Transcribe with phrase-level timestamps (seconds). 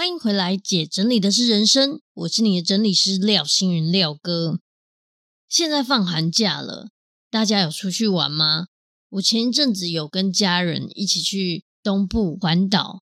[0.00, 4.58] 欢迎回来，姐整理的是人生，我是你的整理师廖星云廖哥。
[5.46, 6.88] 现在放寒假了，
[7.30, 8.68] 大家有出去玩吗？
[9.10, 13.02] 我前一阵子有跟家人一起去东部环岛，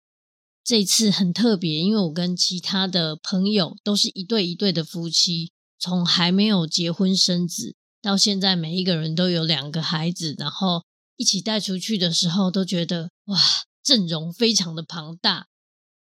[0.64, 13.38] 这次很特别，因为我跟其他的朋友都是一对一对的夫妻，从还没有结婚生子到现在，每一个人都有两个孩子，然后一起带出去的时候，都觉得哇，
[13.82, 15.48] 阵容非常的庞大。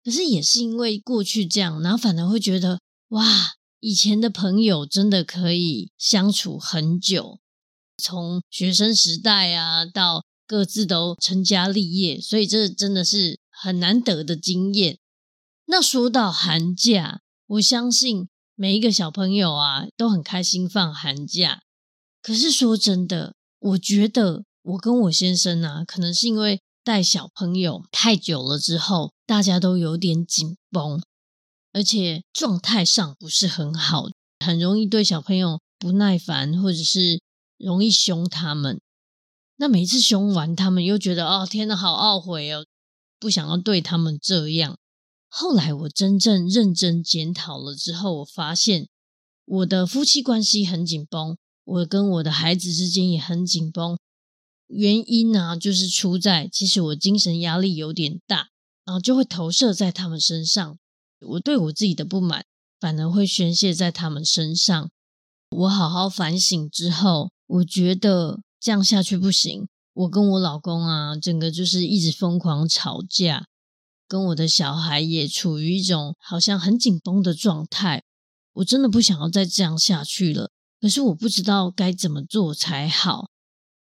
[0.03, 7.39] 可是也是因为过去这样，然后反而会觉得哇，以前的朋友真的可以相处很久，
[7.99, 14.99] 从学生时代啊到各自都成家立业，所以这真的是很难得的经验。
[15.67, 21.61] 那说到寒假，我相信每一个小朋友啊都很开心放寒假。
[22.23, 26.61] 可是说真的，我觉得我跟我先生啊，可能是因为。
[26.91, 31.01] 带小朋友太久了之后，大家都有点紧绷，
[31.73, 34.07] 而且状态上不是很好，
[34.45, 37.21] 很容易对小朋友不耐烦，或者是
[37.59, 38.81] 容易凶他们。
[39.55, 42.67] 那每次凶完，他们又觉得哦，天哪，好懊悔哦，
[43.21, 44.77] 不想要对他们这样。
[45.29, 48.89] 后来我真正认真检讨了之后，我发现
[49.45, 53.97] 我的夫妻关系很紧绷，我跟我的孩子之间也很紧绷。
[54.73, 58.49] 原因呢，就是出在其实我精神压力有点大，
[58.85, 60.79] 然后就会投射在他们身上。
[61.21, 62.45] 我对我自己的不满，
[62.79, 64.91] 反而会宣泄在他们身上。
[65.51, 69.67] 我好好反省之后，我觉得这样下去不行。
[69.93, 73.47] 我跟我老公啊，整个就是一直疯狂吵架，
[74.07, 78.05] 跟我的小孩也处于一种好像很紧绷的状态。
[78.55, 80.51] 我真的不想要再这样下去了，
[80.81, 83.29] 可是我不知道该怎么做才好。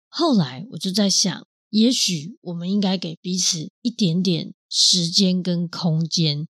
[0.09, 6.47] 后来我就在想，也许我们应该给彼此一点点时间跟空间，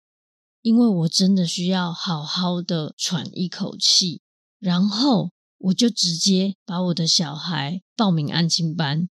[0.62, 4.22] 因为我真的需要好好的喘一口气。
[4.60, 9.08] 然后我就直接把我的小孩报名安亲班。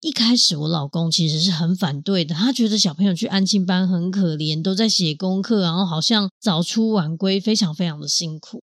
[0.00, 8.62] 一开始我老公其实是很反对的，他觉得小朋友去安亲班很可怜，都在写功课，然后好像早出晚归，非常非常的辛苦。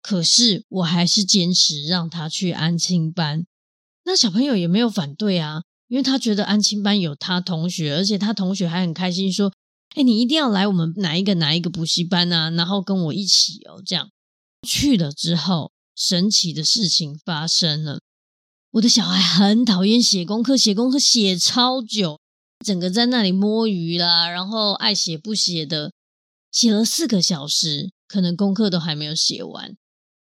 [0.00, 3.44] 可是我还是坚持让他去安亲班。
[4.08, 9.52] 那小朋友也没有反对啊，因为他觉得安亲班有他同学，而且他同学还很开心，说
[9.94, 14.08] ：“哎，你一定要来我们哪一个哪一个补习班啊，然后跟我一起哦。”这样
[14.66, 18.00] 去了之后，神奇的事情发生了。
[18.70, 22.18] 我的小孩很讨厌写功课，写功课写超久，
[22.64, 25.92] 整个在那里摸鱼啦，然后爱写不写的，
[26.50, 29.76] 写了四个小时，可能功课都还没有写完。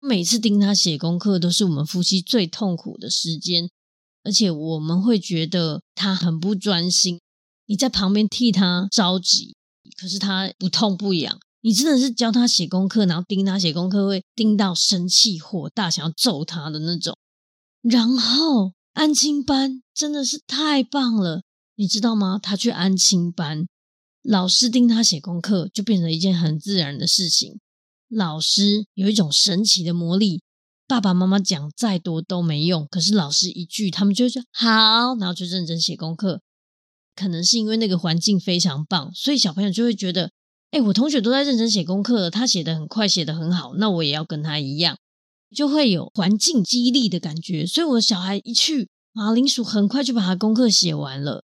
[0.04, 3.70] 每次盯他写功课，都是我们夫妻最痛苦的时间，
[4.24, 7.20] 而且我们会觉得他很不专心。
[7.66, 9.54] 你在旁边替他着急，
[9.96, 11.38] 可是他不痛不痒。
[11.60, 17.16] 你真的是教他写功课，然后盯他写功课，会盯到生气火大，想要揍他的那种。
[17.80, 21.44] 然后安亲班真的是太棒了，
[21.76, 22.40] 你知道吗？
[22.42, 23.68] 他去安亲班，
[24.22, 27.60] 老师盯他写功课，就变成一件很自然的事情。
[28.14, 30.42] 老师有一种神奇的魔力，
[30.86, 32.86] 爸爸妈妈讲再多都没用。
[32.90, 36.42] 可是老师一句，他们就说好，然后就认真写功课。
[37.14, 40.30] 可能是因为那个环境非常棒，所以小朋友就会觉得，
[40.70, 44.98] 哎，我同学都在认真写功课，他写得很快，写得很好，那我也要跟他一样，
[45.54, 47.66] 就会有环境激励的感觉。
[47.66, 51.44] 所以我的小孩一去，马铃薯很快就把他功课写完了。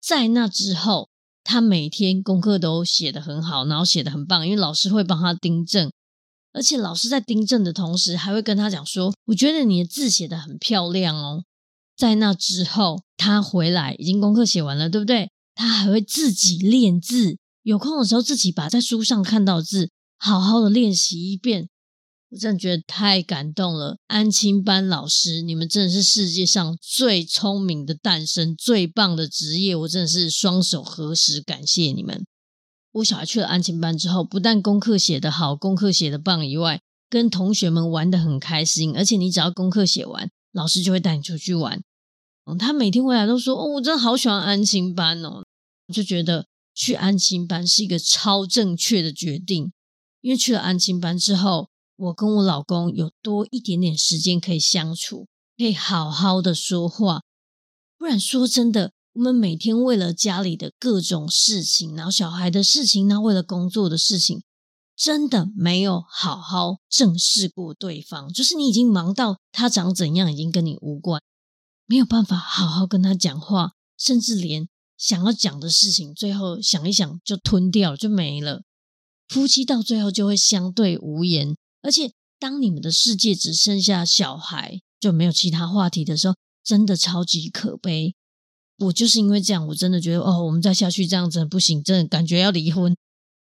[0.00, 1.10] 在那之后，
[1.44, 5.90] 他每天功课都写得很好，然后写得很棒，因为老师会帮他订正。
[6.56, 11.44] 而且老师在订正的同时，还会跟他讲说：“我觉得你的字写得很漂亮哦。”
[11.94, 15.30] 在那之后，他回来已经功课写完了，对不对？
[15.54, 21.68] 他还会自己练字，有空的时候自己把在书上看到的字好好的练习一遍。
[22.30, 32.24] 我真的觉得太感动了，安亲班老师，你们真的是世界上最聪明的诞生，最棒的职业，我真的是双手合十感谢你们。
[32.96, 38.96] 我小孩去了安亲班之后，不但功课写得好，功课写得棒以外，跟同学们玩得很开心。
[38.96, 41.82] 而且你只要功课写完，老师就会带你出去玩。
[42.46, 45.44] 嗯，他每天回来都说：“哦，我真的好喜欢安亲班哦。”
[45.88, 49.72] 我就觉得去安亲班是一个超正确的决定，
[50.22, 55.26] 因为去了安亲班之后，我跟我老公有多一点点时间可以相处，
[55.58, 57.20] 可以好好的说话。
[57.98, 64.42] 不然说真的，我们每天为了家里的各种事情，然后小孩的事情，然后为了工作的事情，
[64.94, 68.30] 真的没有好好正视过对方。
[68.30, 71.22] 就是你已经忙到他长怎样已经跟你无关，
[71.86, 74.68] 没有办法好好跟他讲话，甚至连
[74.98, 78.64] 想要讲的事情，最后想一想就吞掉了，就没了。
[79.28, 86.34] 夫妻到最后就会相对无言，而且当你们的世界只剩下小孩，就没有其他话题的时候。
[86.62, 88.16] 真的超级可悲，
[88.78, 92.94] 我就是因为这样，我真的觉得哦，我们再下去这样子不行，真的感觉要离婚。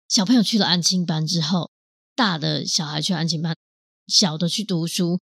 [0.08, 1.72] 小朋友去了安亲班之后，
[2.16, 3.56] 大的小孩去安亲班，
[4.08, 5.20] 小的去读书，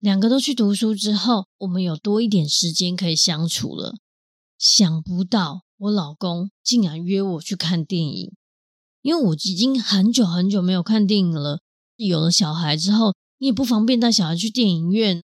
[0.00, 3.94] 两个都去读书之后，我们有多一点时间可以相处了。
[4.58, 8.32] 想不到我老公竟然约我去看电影，
[9.02, 11.60] 因为我已经很久很久没有看电影了。
[11.96, 15.22] 有了小孩之后，你也不方便带小孩去电影院。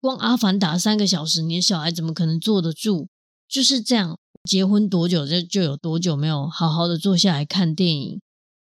[0.00, 3.08] 光《阿凡达》三个小时，你的小孩怎么可能坐得住？
[3.50, 4.16] 就是这样，
[4.48, 8.20] 结婚多久就就有多久没有好好的坐下来看电影。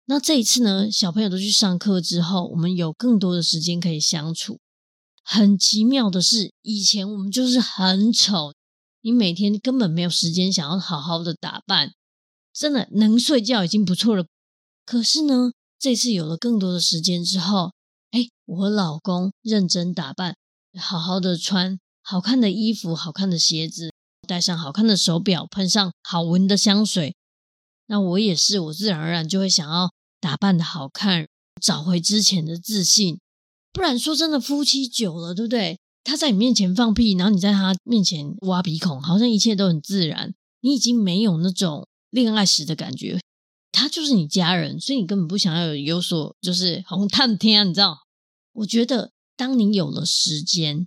[0.07, 4.59] 那这一次呢，小朋友都去上课之后，我们有更多的时间可以相处。
[5.23, 8.53] 很奇妙的是，以前我们就是很丑，
[9.01, 11.93] 你每天根本没有时间想要好好的打扮，
[12.53, 14.27] 真的能睡觉已经不错了。
[14.85, 17.73] 可是呢，这次有了更多的时间之后，
[18.11, 20.35] 哎，我和老公认真打扮。
[20.77, 23.94] 好好的穿好看的衣服，好看的鞋子，
[24.25, 27.15] 戴上好看的手表，喷上好闻的香水。
[27.87, 31.29] 那我也是，我自然而然就会想要打扮的好看，
[31.61, 33.21] 找回之前的自信。
[33.73, 35.79] 不然说真的，夫妻久了，对不对？
[36.03, 40.35] 他在你面前放屁，然后你在他面前挖鼻孔，好像一切都很自然。
[40.61, 43.21] 你已经没有那种恋爱时的感觉。
[43.71, 47.99] 他就是你家人，所以你根本不想要有有所就是红探天，你知道？
[48.55, 49.13] 我觉得。
[49.37, 50.87] 当你有了时间，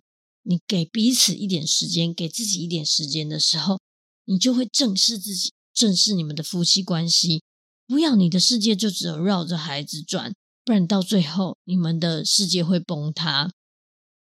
[0.49, 3.81] 你给彼此一点时间，给自己一点时间的时候，
[4.23, 7.43] 你就会正视自己，正视你们的夫妻关系。
[7.85, 10.33] 不要你的世界就只有绕着孩子转，
[10.63, 13.51] 不然到最后你们的世界会崩塌。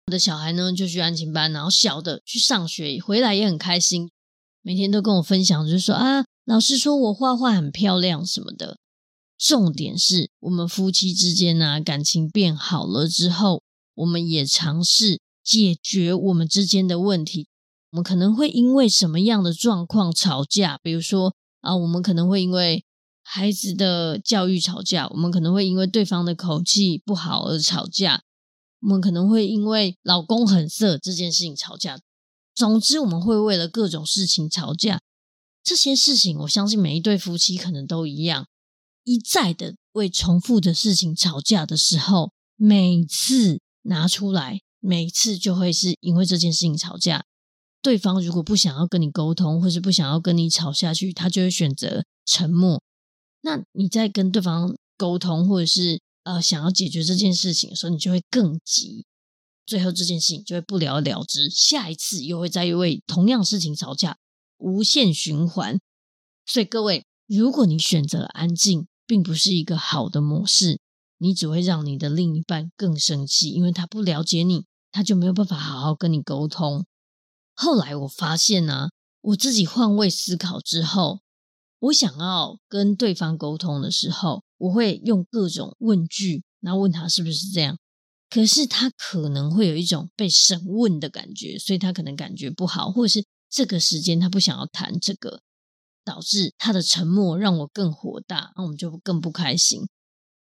[0.07, 4.09] 我的小孩呢，就去安亲班，然后小的去上学，回来也很开心，
[4.61, 8.77] 每天都跟我分享，就是说啊，老师说我画画很漂亮什么的。
[9.37, 13.61] 重点是我们夫妻之间呢，感情变好了之后。
[13.95, 17.47] 我们也尝试解决我们之间的问题。
[17.91, 20.79] 我们可能会因为什么样的状况吵架？
[20.81, 22.85] 比如说啊，我们可能会因为
[23.21, 28.21] 孩子的教育吵架；我们可能会因为对方的口气不好而吵架；
[28.81, 31.99] 我们可能会因为老公很色这件事情吵架。
[32.55, 35.01] 总之，我们会为了各种事情吵架。
[35.63, 38.47] 这些事情，我相信每一对夫妻可能都一样，
[39.03, 43.61] 一再的为重复的事情吵架的时候，每次。
[43.85, 47.23] 拿出来，每次就会是因为这件事情吵架。
[47.81, 52.83] 对方如果不想要跟你沟通，或是不想要跟你吵下去，他就会选择沉默。
[53.41, 59.05] 那你在跟对方沟通，或者是呃想要解决这件事情的时候，你就会更急，
[59.65, 61.49] 最后这件事情就会不了了之。
[61.49, 64.17] 下一次又会再为同样事情吵架，
[64.57, 65.79] 无限循环。
[66.45, 70.81] 所以各位，如果你选择了安静，并不是一个好的模式。
[71.19, 76.85] 你只会让你的另一半更生气，因为他不了解你，他就没有办法好好跟你沟通。
[77.53, 81.19] 后来我发现呢、我自己换位思考之后，
[81.79, 87.77] 我想要跟对方沟通的时候，我会用各种问句，然后问他是不是这样。
[88.29, 95.41] 可是他可能会有一种被审问的感觉，所以他可能感觉不好，或者是这个时间他不想要谈这个，
[96.03, 99.87] 导致他的沉默让我更火大，那我们就更不开心。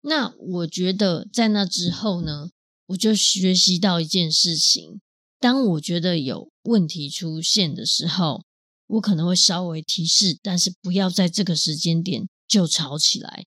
[0.00, 2.48] 那我觉得在那之后呢，
[2.86, 5.00] 我就学习到一件事情：
[5.40, 8.44] 当我觉得有问题出现的时候，
[8.86, 13.44] 我可能会稍微提示，但是不要在这个时间点就吵起来，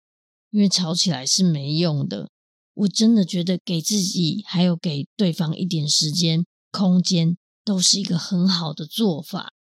[0.51, 2.29] 因为吵起来是没用的。
[2.73, 9.53] 我真的觉得给自己还有给对方一点时间、空间，都是一个很好的做法。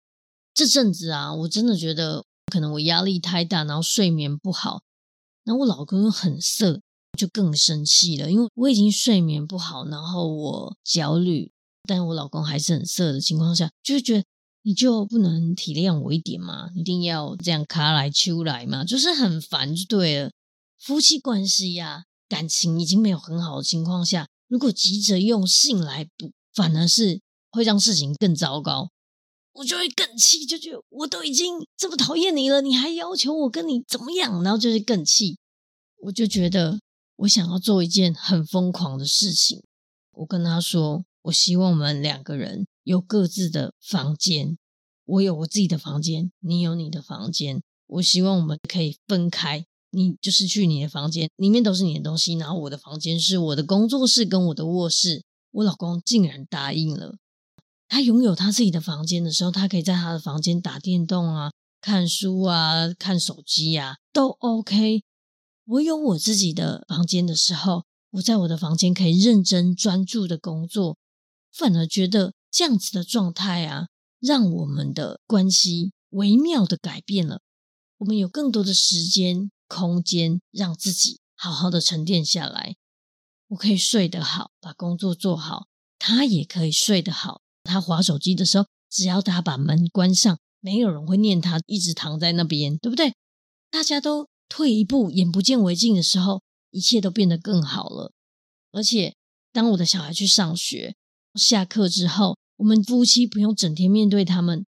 [0.52, 4.82] 这阵子啊，我真的觉得可能我压力太大，然后睡眠不好，
[5.44, 6.80] 然后我老公又很色。
[7.16, 11.50] 就更生气了，因为我已经睡眠不好，然后我焦虑，
[11.88, 14.24] 但我老公还是很色的情况下，就觉得
[14.62, 16.68] 你就不能体谅我一点吗？
[16.74, 18.84] 一定要这样卡来秋来吗？
[18.84, 20.30] 就是很烦，就对了。
[20.78, 27.20] 夫妻关系呀，感情已经没有很好的情况下，如果急着用性来补，反而是
[27.50, 28.90] 会让事情更糟糕。
[29.54, 34.42] 我就会更气，就觉得我都已经这么讨厌你了，你还要求我跟你怎么样？
[34.42, 35.38] 然后就是更气，
[36.02, 36.78] 我就觉得。
[37.16, 39.62] 我想要做一件很疯狂的事情。
[40.12, 44.56] 我跟他说，我希望我们两个人有各自的房间，
[45.04, 47.62] 我有我自己的房间，你有你的房间。
[47.86, 55.24] 我希望我们可以分开，你就是去你的房间，里面都是你的东西，然后我的房间是我的工作室跟我的卧室。
[55.52, 57.16] 我老公竟然答应了。
[57.88, 65.02] 他拥有他自己的房间的时候，他可以在他的房间打电动啊、看书啊、看手机啊，都 OK。
[65.66, 70.96] 我有我自己的房间的时候，我在我的房间可以认真专注的工作，
[71.52, 73.88] 反而觉得这样子的状态啊，
[74.20, 77.40] 让我们的关系微妙的改变了。
[77.98, 82.76] 我们有更多的时间、空间，让自己好好的沉淀下来。
[83.48, 85.66] 我可以睡得好，把工作做好，
[85.98, 87.42] 他也可以睡得好。
[87.64, 93.14] 他划手机的时候，只要他把门关上，没有人会念他一直躺在那边，对不对？
[93.68, 98.12] 大家都退一步，眼不见为净的时候，一切都变得更好了。
[98.72, 99.14] 而且，
[99.52, 100.94] 当我的小孩去上学，
[101.34, 104.66] 下课之后，我们夫妻不用整天面对他们，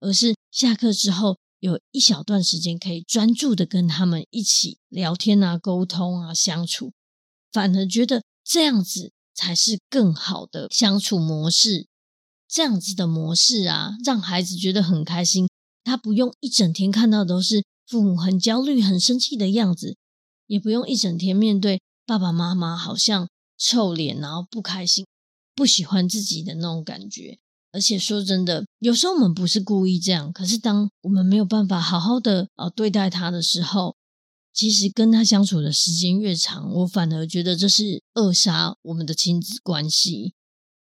[0.00, 1.38] 而是下课之后。
[1.62, 6.92] 有一小段时间可以专注的跟他们一起聊天啊、沟通啊、相处，
[7.52, 11.86] 反而觉得这样子才是更好的相处模式。
[12.48, 15.48] 这样子的模式啊，让孩子觉得很开心。
[15.84, 19.96] 他不用一整天看到都是父母很焦虑、很生气的样子，
[20.46, 25.06] 也不用一整天面对爸爸妈妈好像臭脸，然后不开心、
[25.54, 27.38] 不喜欢自己的那种感觉。
[27.72, 33.96] 而且说真的，有时候我们不是故意这样，可是当我们没有办法好好的啊对待他的时候，
[34.52, 40.34] 其实跟他相处的时间越长，我反而觉得这是扼杀我们的亲子关系。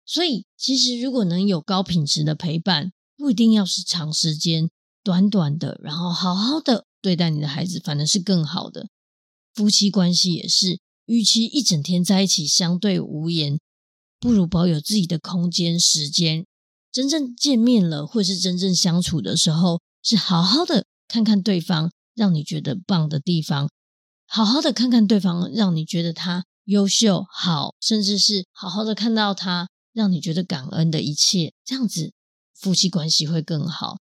[0.07, 4.71] 所以，其实如果能有高品质的陪伴，不一定要是长时间，
[5.03, 8.89] 短短的，然后好好的对待你的孩子，反而是更好的。
[9.55, 13.59] 夫妻关系也是，与其一整天在一起相对无言，
[14.19, 16.47] 不如保有自己的空间、时间。
[16.93, 23.71] 真正见面了，或是真正相处的时候，是好好的看看对方让你觉得棒的地方，
[24.27, 32.13] 好好的看看对方让你觉得他优秀好，甚至是好好的看到他让你觉得感恩的一切，这样子
[32.55, 33.99] 夫妻关系会更好。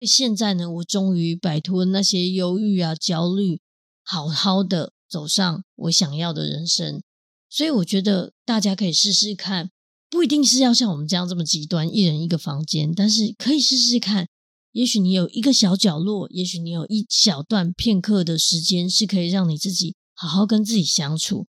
[0.00, 3.60] 现在呢，我终于摆脱那些忧郁啊、焦虑，
[4.02, 7.00] 好好的走上我想要的人生。
[7.48, 9.70] 所以我觉得大家可以试试看。
[10.08, 14.28] 不一定是要像我们这样这么极端，一人一个房间，但是可以试试看。
[14.70, 21.46] 也许你有一个小角落，也许你有一小段片刻的时间，是可以让你自己好好跟自己相处，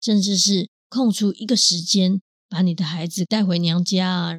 [0.00, 4.38] 甚至是空出一个时间，把你的孩子带回娘家啊，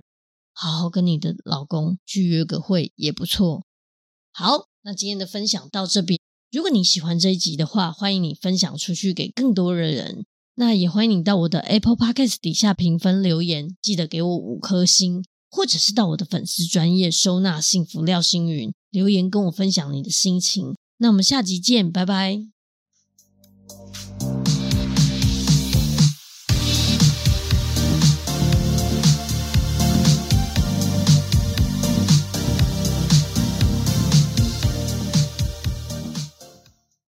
[0.61, 3.63] 好好跟你的老公去约个会也不错。
[4.33, 6.19] 好，那今天的分享到这边。
[6.51, 10.25] 如果你喜欢这一集的话，欢迎你分享出去给更多的人。
[10.55, 20.75] 那也欢迎你到我的 Apple Podcast 底下评分留言，记得给我五颗星，或者是到我的粉丝专业收纳幸福廖星云留言跟我分享你的心情。
[20.97, 22.58] 那我们下集见，拜拜。